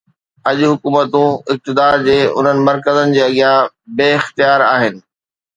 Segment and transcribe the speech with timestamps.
[0.49, 3.57] اڄ حڪومتون اقتدار جي انهن مرڪزن اڳيان
[3.95, 4.95] بي اختيار آهن.